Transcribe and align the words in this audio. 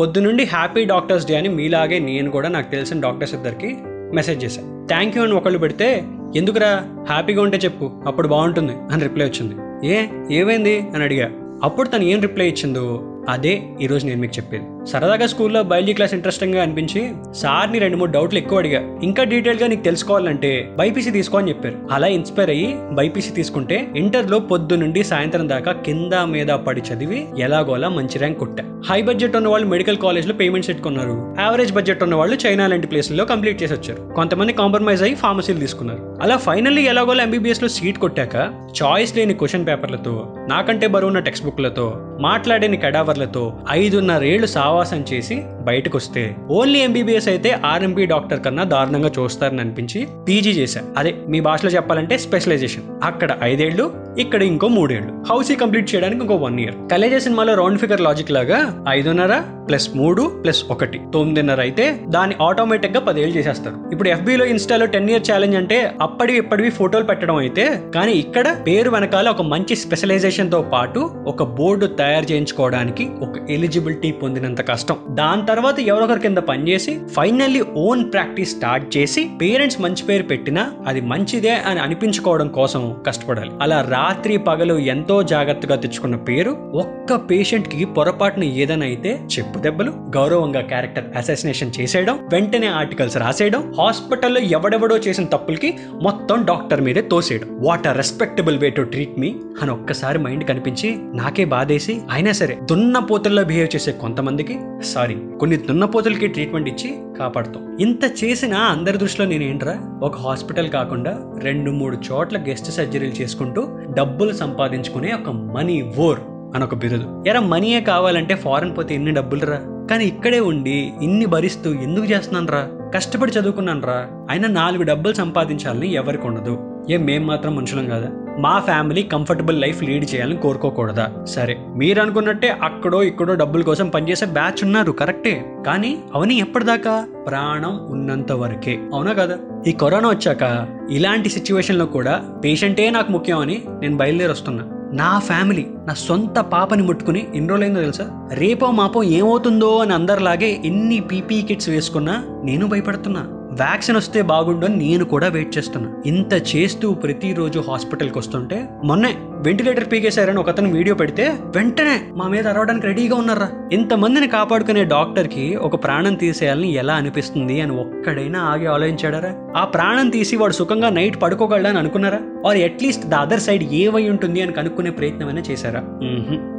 పొద్దునుండి 0.00 0.44
happy 0.44 0.84
doctors 0.84 1.26
day 1.26 1.36
అని 1.36 1.48
మీలాగే 1.48 1.98
నేను 1.98 2.30
కూడా 2.30 2.48
నాకు 2.48 2.70
తెలిసిన 2.70 3.00
డాక్టర్స్ 3.00 3.34
ఇద్దరికి 3.34 3.76
మెసేజ్ 4.14 4.44
చేశాను 4.44 4.86
థ్యాంక్ 4.86 5.16
యూ 5.16 5.22
అని 5.22 5.34
ఒకళ్ళు 5.34 5.58
పెడితే 5.58 6.02
ఎందుకురా? 6.36 6.84
హ్యాపీగా 7.08 7.42
ఉంటే 7.42 7.56
చెప్పు 7.56 7.90
అప్పుడు 8.06 8.28
బాగుంటుంది 8.28 8.72
అని 8.92 9.02
రిప్లై 9.02 9.26
వచ్చింది. 9.26 9.54
ఏ? 9.88 10.06
ఏమైంది? 10.30 10.78
అని 10.78 11.04
అడిగా. 11.04 11.30
అప్పుడు 11.64 11.88
తను 11.88 12.02
ఏం 12.04 12.20
రిప్లై 12.20 12.48
ఇచ్చిందో 12.48 13.02
అదే 13.28 13.62
ఈరోజు 13.80 14.06
నేను 14.06 14.20
మీకు 14.20 14.32
చెప్పేది. 14.36 14.64
సరదాగా 14.86 15.26
స్కూల్లో 15.26 15.62
బయాలజీ 15.62 15.92
క్లాస్ 15.92 16.14
ఇంట్రెస్టింగ్గా 16.14 16.62
అనిపించి 16.62 17.12
సార్ని 17.34 17.78
రెండు 17.78 17.96
మూడు 17.96 18.12
డౌట్లు 18.12 18.38
ఎక్కువ 18.38 18.58
అడిగా. 18.58 18.80
ఇంకా 19.02 19.24
డీటెయిల్గా 19.24 19.66
నీకు 19.66 19.82
తెలుసుకోవాలంటే 19.82 20.70
బైపీసీ 20.78 21.10
తీసుకో 21.10 21.38
అని 21.38 21.48
చెప్పారు. 21.48 21.76
అలా 21.92 22.06
ఇన్స్పైర్ 22.06 22.50
అయ్యి 22.50 22.76
బైపీసీ 22.92 23.30
తీసుకుంటే 23.30 23.88
ఇంటర్లో 23.96 24.38
పొద్దు 24.38 24.74
నుండి 24.74 25.04
సాయంత్రం 25.04 25.48
దాకా 25.48 25.72
కింద 25.72 26.12
మీద 26.12 26.46
పడి 26.46 26.80
చదివి 26.80 27.26
ఎలాగోలా 27.38 27.88
మంచి 27.88 28.18
ర్యాంక్ 28.18 28.38
కొట్టా. 28.38 28.64
హై 28.90 29.02
బడ్జెట్ 29.02 29.36
ఉన్న 29.36 29.48
వాళ్ళు 29.48 29.68
మెడికల్ 29.68 29.96
కాలేజ్లో 29.96 30.34
పేమెంట్ 30.34 30.68
పెట్టుకున్నారు 30.68 31.34
యావరేజ్ 31.40 31.72
బడ్జెట్ 31.72 32.02
ఉన్న 32.02 32.14
వాళ్ళు 32.14 32.36
చైనా 32.46 32.66
లాంటి 32.66 32.86
ప్లేస్లో 32.86 33.24
కంప్లీట్ 33.24 33.62
చేసి 33.62 33.74
వచ్చారు. 33.74 34.14
కొంతమంది 34.16 34.52
కాంప్రమైజ్ 34.52 35.02
అయ్యి 35.02 35.16
ఫార్మసీలు 35.16 35.58
తీసుకున్నారు. 35.58 36.18
అలా 36.22 36.36
ఫైనల్లీ 36.36 36.82
ఎలాగోలా 36.82 37.22
ఎంబీబీఎస్లో 37.22 37.68
సీట్ 37.68 37.98
కొట్టాక 37.98 38.36
చాయిస్ 38.82 39.16
లేని 39.16 39.34
క్వశ్చన్ 39.34 39.66
పేపర్లతో 39.66 40.14
నాకంటే 40.48 40.86
బరువున్న 40.86 41.18
టెక్స్ట్ 41.18 41.46
బుక్లతో 41.46 41.86
మాట్లాడేని 42.20 42.76
కడావర్లతో 42.76 43.44
ఐదున్నరేళ్ళు 43.70 44.46
సావాసం 44.74 45.04
చేసి 45.12 45.42
బయటకు 45.60 45.96
వస్తే 45.96 46.36
ఓన్లీ 46.50 46.78
ఎంబీబీఎస్ 46.78 47.28
అయితే 47.28 47.50
ఆర్ఎంపీ 47.64 48.06
డాక్టర్ 48.06 48.40
కన్నా 48.44 48.64
దారుణంగా 48.64 49.10
చూస్తారని 49.18 49.60
అనిపించి 49.60 50.08
పీజీ 50.28 50.50
చేశా 50.50 50.80
అదే 50.96 51.14
మీ 51.28 51.40
భాషలో 51.40 51.70
చెప్పాలంటే 51.70 52.18
స్పెషలైజేషన్. 52.18 52.82
అక్కడ 53.02 53.38
ఐదేళ్ళు 53.42 53.84
ఇక్కడ 54.22 54.42
ఇంకో 54.50 54.66
మూడేళ్ళు 54.76 55.12
హౌసీ 55.30 55.54
కంప్లీట్ 55.60 55.88
చేయడానికి 55.92 56.22
ఇంకో 56.24 56.36
వన్ 56.44 56.58
ఇయర్ 56.60 56.76
కలేజా 56.92 57.18
సినిమాలో 57.24 57.52
రౌండ్ 57.60 57.80
ఫిగర్ 57.82 58.02
లాజిక్ 58.06 58.32
లాగా 58.36 58.58
ఐదున్నర 58.88 59.34
ప్లస్ 59.68 59.86
మూడు 59.96 60.22
ప్లస్ 60.42 60.60
ఒకటి. 60.72 60.98
తొమ్మిదిన్నర 61.12 61.60
అయితే 61.66 61.84
దాన్ని 62.14 62.34
ఆటోమేటిక్గా 62.46 63.00
పదేళ్ళు 63.00 63.34
చేసేస్తారు. 63.36 63.76
ఇప్పుడు 63.92 64.08
ఎఫ్బీలో 64.08 64.44
ఇన్స్టాలో 64.44 64.86
టెన్ 64.94 65.08
ఇయర్ 65.10 65.24
ఛాలెంజ్ 65.28 65.56
అంటే 65.60 65.78
అప్పటివి 66.06 66.38
ఇప్పటివి 66.38 66.70
ఫోటోలు 66.78 67.06
పెట్టడం 67.10 67.36
అయితే 67.36 67.64
కానీ 67.94 68.12
ఇక్కడ 68.24 68.48
పేరు 68.66 68.90
వెనకాల 68.90 69.28
ఒక 69.28 69.44
మంచి 69.52 69.76
స్పెషలైజేషన్తో 69.84 70.60
పాటు 70.74 71.00
ఒక 71.32 71.42
బోర్డు 71.58 71.88
తయారు 72.00 72.28
చేయించుకోవడానికి 72.32 73.06
ఒక 73.26 73.50
ఎలిజిబిలిటీ 73.50 74.10
పొందినంత 74.22 74.60
కష్టం. 74.72 74.98
దాని 75.22 75.44
తర్వాత 75.46 75.80
ఎవరొకరి 75.92 76.24
కింద 76.26 76.42
పనిచేసి 76.50 76.94
ఫైనల్లీ 77.16 77.62
ఓన్ 77.86 78.04
ప్రాక్టీస్ 78.12 78.54
స్టార్ట్ 78.56 78.86
చేసి 78.96 79.24
పేరెంట్స్ 79.42 79.80
మంచి 79.86 80.04
పేరు 80.10 80.22
పెట్టినా 80.22 80.64
అది 80.86 81.02
మంచిదే 81.14 81.54
అని 81.70 81.82
అనిపించుకోవడం 81.86 82.48
కోసం 82.60 82.84
కష్టపడాలి. 83.06 83.52
అలా 83.62 83.80
రా 83.94 84.03
రాత్రి 84.04 84.36
పగలు 84.38 84.74
ఎంతో 84.84 85.22
జాగ్రత్తగా 85.22 85.76
తెచ్చుకున్న 85.76 86.16
పేరు 86.16 86.52
ఒక్క 86.74 87.14
పేషెంట్కి 87.28 87.84
పొరపాటున 87.96 88.44
ఏదైనా 88.62 88.86
అయితే 88.86 89.10
చెప్పు 89.34 89.58
దెబ్బలు 89.58 89.90
గౌరవంగా 90.16 90.60
క్యారెక్టర్ 90.60 91.06
అసాసినేషన్ 91.16 91.72
చేసేయడం 91.80 92.16
వెంటనే 92.32 92.66
ఆర్టికల్స్ 92.72 93.16
రాసేయడం 93.16 93.62
హాస్పిటల్లో 93.80 94.40
ఎవడెవడో 94.50 94.96
చేసిన 94.96 95.24
తప్పులకి 95.26 95.70
మొత్తం 96.02 96.44
డాక్టర్ 96.44 96.80
మీదే 96.80 97.02
తోసేయడం. 97.02 97.48
What 97.60 97.86
are 97.86 97.96
respectable 97.96 98.58
way 98.58 98.70
to 98.70 98.82
treat 98.82 99.18
me 99.18 99.30
అని 99.62 99.70
ఒక్కసారి 99.70 100.18
మైండ్ 100.18 100.44
కనిపించి 100.44 100.90
నాకే 101.14 101.44
బాధేసి 101.44 102.00
అయినా 102.10 102.32
సరే 102.32 102.56
దున్నపోతుల్లో 102.70 103.44
బిహేవ్ 103.44 103.70
చేసే 103.76 103.92
కొంతమందికి 104.00 104.56
సారీ 104.84 105.16
కొన్ని 105.40 105.56
దున్నపోతులకి 105.62 106.28
ట్రీట్మెంట్ 106.28 106.68
ఇచ్చి 106.68 106.90
కాపాడుతాం. 107.18 107.78
ఇంత 107.80 108.04
చేసిన 108.24 108.54
అందరి 108.54 108.98
దృష్టిలో 108.98 109.28
నేనేంట్రా? 109.28 110.00
ఒక 110.02 110.16
హాస్పిటల్ 110.16 110.70
కాకుండా 110.70 111.12
రెండు 111.38 111.70
మూడు 111.70 111.96
చోట్ల 112.12 112.38
గెస్ట్ 112.38 112.70
సర్జరీలు 112.70 113.22
చేసుకుంటూ 113.22 113.68
డబ్బులు 113.98 114.32
సంపాదించుకునే 114.32 115.12
ఒక 115.12 115.30
మనీ 115.30 115.92
వోర్ 115.98 116.18
అని 116.54 116.64
ఒక 116.64 116.74
బిరుదు. 116.74 117.24
ఎరా 117.28 117.40
మనీయే 117.40 117.80
కావాలంటే 117.80 118.34
ఫారెన్ 118.34 118.76
పోతే 118.76 118.94
ఎన్ని 118.94 119.12
డబ్బులు 119.12 119.46
రా 119.46 119.60
కానీ 119.90 120.04
ఇక్కడే 120.04 120.40
ఉండి 120.40 120.92
ఇన్ని 121.02 121.26
భరిస్తూ 121.26 121.70
ఎందుకు 121.74 122.06
చేస్తున్నాను 122.06 122.46
రా 122.46 122.62
కష్టపడి 122.94 123.32
చదువుకున్నాను 123.32 123.86
రా 123.86 123.98
అయినా 124.30 124.48
నాలుగు 124.48 124.82
డబ్బులు 124.82 125.14
సంపాదించాలని 125.14 125.92
ఎవరికి 125.92 126.26
ఉండదు. 126.26 126.73
ఏం 126.90 127.04
మేం 127.04 127.26
మాత్రం 127.26 127.56
మనుషులం 127.56 127.88
కాదా? 127.88 128.08
మా 128.38 128.60
ఫ్యామిలీ 128.60 129.02
కంఫర్టబుల్ 129.02 129.60
లైఫ్ 129.60 129.82
లీడ్ 129.84 130.14
చేయాలని 130.14 130.36
కోరుకోకూడదా? 130.36 131.12
సరే 131.24 131.56
మీరు 131.76 132.00
అనుకున్నట్టే 132.00 132.48
అక్కడో 132.48 133.02
ఇక్కడో 133.02 133.34
డబ్బుల 133.34 133.62
కోసం 133.62 133.88
పనిచేసే 133.88 134.26
బ్యాచ్ 134.26 134.64
ఉన్నారు 134.64 134.92
కరెక్టే. 134.92 135.46
కానీ 135.66 135.98
అవని 136.14 136.38
ఎప్పటిదాకా? 136.38 137.06
ప్రాణం 137.28 137.86
ఉన్నంత 137.90 138.32
వరకే. 138.32 138.78
అవునా 138.94 139.12
కదా? 139.12 139.36
ఈ 139.66 139.72
కరోనా 139.72 140.08
వచ్చాక 140.08 140.68
ఇలాంటి 140.90 141.28
సిచ్యువేషన్లో 141.28 141.86
కూడా 141.86 142.22
పేషెంటే 142.44 142.90
నాకు 142.90 143.12
ముఖ్యం 143.12 143.38
అని 143.38 143.62
నేను 143.80 143.96
బయలుదేరి 143.96 144.32
వస్తున్నా 144.32 144.64
నా 144.92 145.18
ఫ్యామిలీ 145.18 145.66
నా 145.86 145.94
సొంత 145.94 146.38
పాపని 146.38 146.82
ముట్టుకుని 146.82 147.26
ఎన్ని 147.34 147.50
రోజులైందో 147.50 147.80
తెలుసా? 147.80 148.28
రేపో 148.32 148.70
మాపో 148.70 149.02
ఏమవుతుందో 149.02 149.78
అని 149.78 149.94
అందరిలాగే 149.94 150.62
ఎన్ని 150.64 151.00
పీపీ 151.00 151.42
కిట్స్ 151.42 151.68
వేసుకున్నా 151.68 152.24
నేను 152.44 152.66
భయపడుతున్నా. 152.66 153.43
వ్యాక్సిన్ 153.60 153.96
వస్తే 153.96 154.22
బాగుండు 154.22 154.66
అని 154.66 154.76
నేను 154.76 155.04
కూడా 155.04 155.28
వెయిట్ 155.28 155.58
చేస్తున్నా. 155.58 155.92
ఇంత 156.06 156.56
చేస్తూ 156.56 156.94
ప్రతిరోజు 156.94 157.64
హాస్పిటల్కి 157.68 158.18
వస్తుంటే 158.18 158.68
మొన్నే 158.84 159.14
వెంటిలేటర్ 159.46 159.92
పీకేశారని 159.92 160.38
ఒక 160.38 160.48
అతను 160.48 160.72
వీడియో 160.72 160.94
పెడితే 160.94 161.24
వెంటనే 161.56 162.00
మా 162.16 162.28
మీద 162.28 162.48
అరవడానికి 162.48 162.86
రెడీగా 162.86 163.16
ఉన్నారా? 163.16 163.48
ఇంతమందిని 163.72 164.28
కాపాడుకునే 164.28 164.84
డాక్టర్కి 164.84 165.56
ఒక 165.56 165.84
ప్రాణం 165.84 166.14
తీసేయాలని 166.14 166.72
ఎలా 166.72 166.94
అనిపిస్తుంది 166.94 167.60
అని 167.60 167.72
ఒక్కడైనా 167.80 168.40
ఆగి 168.40 168.66
ఆలోచించాడారా? 168.66 169.34
ఆ 169.56 169.64
ప్రాణం 169.64 170.10
తీసి 170.10 170.36
వాడు 170.36 170.52
సుఖంగా 170.52 170.88
నైట్ 170.88 171.22
పడుకోగలడని 171.22 171.78
అనుకున్నారా? 171.78 172.20
Or 172.48 172.56
at least 172.56 173.06
the 173.06 173.14
other 173.14 173.40
side 173.40 173.64
ఏవై 173.72 174.08
ఉంటుంది 174.08 174.40
అని 174.40 174.52
కనుక్కునే 174.52 174.90
ప్రయత్నమైనా 174.90 175.42
చేశారా? 175.50 175.84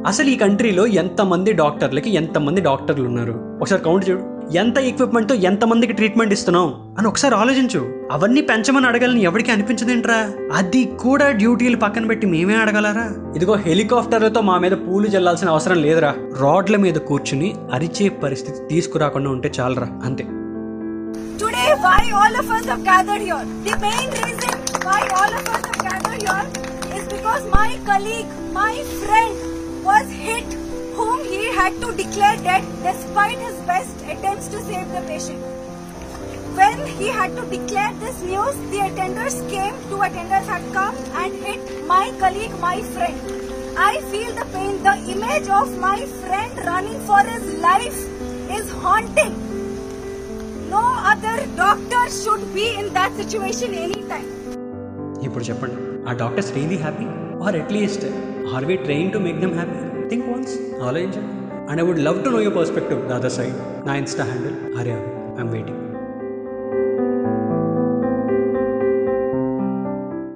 అసలు 0.07 0.29
ఈ 0.29 0.35
కంట్రీలో 0.35 0.87
ఎంతమంది 0.87 1.53
డాక్టర్లకి 1.53 2.13
ఎంతమంది 2.15 2.61
డాక్టర్లు 2.61 3.07
ఉన్నారు? 3.07 3.35
ఒకసారి 3.61 3.81
కౌంట్ 3.81 4.09
చూడు. 4.09 4.34
ఎంత 4.53 4.77
ఎక్విప్మెంట్తో 4.77 5.35
ఎంతమందికి 5.35 5.93
ట్రీట్మెంట్ 5.93 6.33
ఇస్తున్నాం 6.33 6.95
అని 6.97 7.07
ఒకసారి 7.07 7.35
ఆలోచించు. 7.35 8.09
అవన్నీ 8.11 8.41
పెంచమని 8.41 8.87
అడగాలని 8.87 9.21
ఎవరికి 9.21 9.51
అనిపించదేంట్రా? 9.51 10.31
అది 10.53 10.85
కూడా 10.85 11.31
డ్యూటీలు 11.31 11.77
పక్కన 11.77 12.05
పెట్టి 12.05 12.27
మేమే 12.27 12.55
అడగలరా? 12.55 13.33
ఇదిగో 13.35 13.55
హెలికాప్టర్లతో 13.55 14.41
మా 14.41 14.59
మీద 14.59 14.71
పూలు 14.71 15.07
జల్లాల్సిన 15.07 15.49
అవసరం 15.49 15.81
లేదురా. 15.81 16.15
రాడ్ల 16.41 16.75
మీద 16.75 16.95
కూర్చుని 16.95 17.55
అరిచే 17.73 18.09
పరిస్థితి 18.09 18.67
తీసుకురాకుండా 18.67 19.29
ఉంటే 19.29 19.51
చాలరా. 19.59 19.87
అంతే. 20.05 20.27
Today, 21.35 21.69
why 21.77 22.03
all 22.11 22.35
of 22.35 22.45
us 22.45 22.65
have 22.65 22.83
gathered 22.83 23.23
here? 23.23 23.43
The 23.65 23.75
main 23.77 24.09
reason 24.11 24.53
why 24.85 25.01
all 25.01 25.33
of 25.33 25.45
us 25.45 25.65
have 25.65 25.81
gathered 25.87 26.21
here 26.21 26.45
is 26.97 27.03
because 27.13 27.43
my 27.55 27.69
colleague, 27.89 28.29
my 28.53 28.71
friend, 28.75 29.33
was 29.87 30.05
hit, 30.05 30.64
had 31.54 31.80
to 31.80 31.92
declare 31.92 32.36
dead 32.38 32.64
despite 32.82 33.38
his 33.38 33.56
best 33.62 33.96
attempts 34.04 34.48
to 34.48 34.60
save 34.62 34.88
the 34.90 35.02
patient. 35.02 35.40
When 36.54 36.86
he 36.88 37.08
had 37.08 37.36
to 37.36 37.44
declare 37.46 37.92
this 37.94 38.20
news, 38.22 38.56
the 38.70 38.80
attenders 38.88 39.36
came, 39.48 39.74
two 39.88 39.98
attenders 39.98 40.46
had 40.46 40.64
come 40.72 40.96
and 41.14 41.32
hit 41.34 41.86
my 41.86 42.12
colleague, 42.18 42.58
my 42.60 42.82
friend. 42.82 43.16
I 43.78 44.00
feel 44.10 44.34
the 44.34 44.46
pain. 44.46 44.82
The 44.82 44.96
image 45.14 45.48
of 45.50 45.78
my 45.78 46.04
friend 46.06 46.58
running 46.66 46.98
for 47.02 47.20
his 47.22 47.54
life 47.60 48.00
is 48.50 48.70
haunting. 48.82 49.34
No 50.70 50.84
other 51.12 51.46
doctor 51.56 52.02
should 52.10 52.52
be 52.52 52.66
in 52.74 52.92
that 52.94 53.12
situation 53.14 53.74
anytime. 53.84 54.28
ఇప్పుడు 55.26 55.44
చెప్పండి 55.48 55.78
ఆ 56.08 56.12
doctors 56.22 56.50
really 56.56 56.78
happy 56.84 57.06
or 57.46 57.56
at least 57.62 58.06
are 58.54 58.66
we 58.70 58.76
train 58.86 59.10
to 59.14 59.18
make 59.26 59.40
them 59.44 59.56
happy 59.60 59.80
think 60.10 60.28
once 60.34 60.54
ఆలోచించండి 60.88 61.34
and 61.67 61.79
I 61.79 61.83
would 61.83 61.97
love 61.97 62.23
to 62.23 62.29
know 62.29 62.39
your 62.39 62.51
perspective, 62.51 63.07
the 63.07 63.15
other 63.15 63.29
side. 63.29 63.55
My 63.85 63.99
Insta 63.99 64.25
handle, 64.25 64.77
Arya. 64.77 64.97
I'm 65.37 65.51
waiting. 65.51 65.94